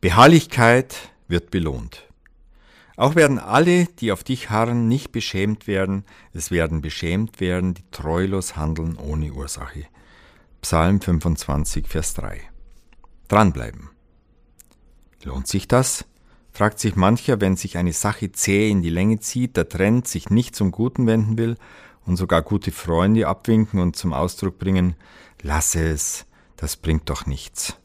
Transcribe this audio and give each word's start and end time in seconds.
Beharrlichkeit 0.00 0.96
wird 1.28 1.50
belohnt. 1.50 2.08
Auch 2.96 3.16
werden 3.16 3.38
alle, 3.38 3.84
die 3.84 4.12
auf 4.12 4.24
dich 4.24 4.48
harren, 4.48 4.88
nicht 4.88 5.12
beschämt 5.12 5.66
werden, 5.66 6.04
es 6.32 6.50
werden 6.50 6.80
beschämt 6.80 7.38
werden, 7.38 7.74
die 7.74 7.84
treulos 7.90 8.56
handeln 8.56 8.96
ohne 8.96 9.30
Ursache. 9.30 9.84
Psalm 10.62 11.02
25, 11.02 11.86
Vers 11.86 12.14
3. 12.14 12.40
Dranbleiben. 13.28 13.90
Lohnt 15.22 15.46
sich 15.46 15.68
das? 15.68 16.06
fragt 16.50 16.78
sich 16.78 16.96
mancher, 16.96 17.42
wenn 17.42 17.56
sich 17.56 17.76
eine 17.76 17.92
Sache 17.92 18.32
zäh 18.32 18.70
in 18.70 18.80
die 18.80 18.88
Länge 18.88 19.20
zieht, 19.20 19.58
der 19.58 19.68
Trend 19.68 20.08
sich 20.08 20.30
nicht 20.30 20.56
zum 20.56 20.72
Guten 20.72 21.06
wenden 21.06 21.36
will 21.36 21.56
und 22.06 22.16
sogar 22.16 22.40
gute 22.40 22.72
Freunde 22.72 23.28
abwinken 23.28 23.80
und 23.80 23.96
zum 23.96 24.14
Ausdruck 24.14 24.58
bringen, 24.58 24.94
lasse 25.42 25.86
es, 25.86 26.24
das 26.56 26.76
bringt 26.76 27.10
doch 27.10 27.26
nichts. 27.26 27.76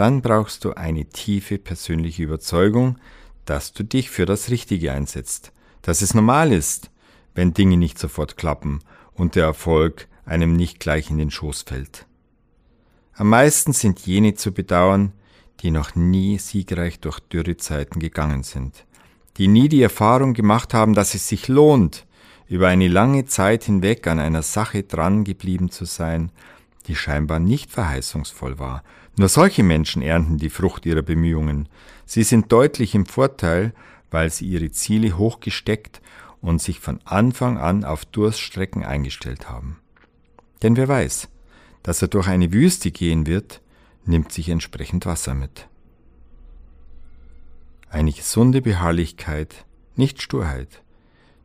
Dann 0.00 0.22
brauchst 0.22 0.64
du 0.64 0.72
eine 0.72 1.04
tiefe 1.04 1.58
persönliche 1.58 2.22
Überzeugung, 2.22 2.96
dass 3.44 3.74
du 3.74 3.84
dich 3.84 4.08
für 4.08 4.24
das 4.24 4.48
Richtige 4.48 4.92
einsetzt, 4.92 5.52
dass 5.82 6.00
es 6.00 6.14
normal 6.14 6.52
ist, 6.52 6.90
wenn 7.34 7.52
Dinge 7.52 7.76
nicht 7.76 7.98
sofort 7.98 8.38
klappen 8.38 8.78
und 9.12 9.34
der 9.34 9.44
Erfolg 9.44 10.08
einem 10.24 10.54
nicht 10.54 10.80
gleich 10.80 11.10
in 11.10 11.18
den 11.18 11.30
Schoß 11.30 11.64
fällt. 11.66 12.06
Am 13.12 13.28
meisten 13.28 13.74
sind 13.74 14.00
jene 14.06 14.32
zu 14.32 14.52
bedauern, 14.52 15.12
die 15.60 15.70
noch 15.70 15.94
nie 15.94 16.38
siegreich 16.38 17.00
durch 17.00 17.20
Dürrezeiten 17.20 18.00
gegangen 18.00 18.42
sind, 18.42 18.86
die 19.36 19.48
nie 19.48 19.68
die 19.68 19.82
Erfahrung 19.82 20.32
gemacht 20.32 20.72
haben, 20.72 20.94
dass 20.94 21.14
es 21.14 21.28
sich 21.28 21.46
lohnt, 21.46 22.06
über 22.48 22.68
eine 22.68 22.88
lange 22.88 23.26
Zeit 23.26 23.64
hinweg 23.64 24.06
an 24.06 24.18
einer 24.18 24.40
Sache 24.40 24.82
dran 24.82 25.24
geblieben 25.24 25.70
zu 25.70 25.84
sein, 25.84 26.32
die 26.90 26.96
scheinbar 26.96 27.38
nicht 27.38 27.70
verheißungsvoll 27.70 28.58
war. 28.58 28.82
Nur 29.16 29.28
solche 29.28 29.62
Menschen 29.62 30.02
ernten 30.02 30.38
die 30.38 30.50
Frucht 30.50 30.84
ihrer 30.86 31.02
Bemühungen. 31.02 31.68
Sie 32.04 32.24
sind 32.24 32.50
deutlich 32.50 32.96
im 32.96 33.06
Vorteil, 33.06 33.72
weil 34.10 34.28
sie 34.28 34.46
ihre 34.46 34.72
Ziele 34.72 35.16
hochgesteckt 35.16 36.02
und 36.40 36.60
sich 36.60 36.80
von 36.80 36.98
Anfang 37.04 37.58
an 37.58 37.84
auf 37.84 38.04
Durststrecken 38.04 38.82
eingestellt 38.82 39.48
haben. 39.48 39.78
Denn 40.64 40.74
wer 40.74 40.88
weiß, 40.88 41.28
dass 41.84 42.02
er 42.02 42.08
durch 42.08 42.26
eine 42.26 42.52
Wüste 42.52 42.90
gehen 42.90 43.24
wird, 43.24 43.60
nimmt 44.04 44.32
sich 44.32 44.48
entsprechend 44.48 45.06
Wasser 45.06 45.34
mit. 45.34 45.68
Eine 47.88 48.10
gesunde 48.10 48.62
Beharrlichkeit, 48.62 49.64
nicht 49.94 50.20
Sturheit, 50.20 50.82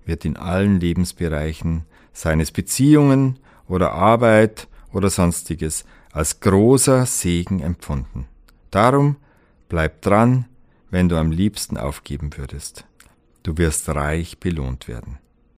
wird 0.07 0.25
in 0.25 0.37
allen 0.37 0.79
Lebensbereichen 0.79 1.85
seines 2.13 2.49
Beziehungen 2.51 3.37
oder 3.67 3.91
Arbeit 3.91 4.67
oder 4.95 5.09
sonstiges 5.09 5.83
als 6.13 6.39
großer 6.39 7.05
Segen 7.05 7.59
empfunden. 7.59 8.27
Darum 8.71 9.17
bleib 9.67 10.01
dran, 10.01 10.45
wenn 10.89 11.09
du 11.09 11.17
am 11.17 11.31
liebsten 11.31 11.77
aufgeben 11.77 12.37
würdest. 12.37 12.85
Du 13.43 13.57
wirst 13.57 13.89
reich 13.89 14.39
belohnt 14.39 14.87
werden. 14.87 15.19